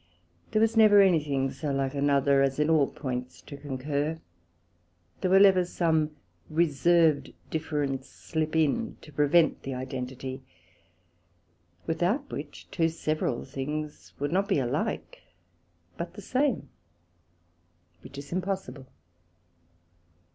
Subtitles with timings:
[0.49, 4.19] There was never any thing so like another, as in all points to concur;
[5.21, 6.09] there will ever some
[6.49, 10.41] reserved difference slip in, to prevent the identity,
[11.85, 15.21] without which, two several things would not be alike,
[15.97, 16.69] but the same,
[18.01, 18.87] which is impossible.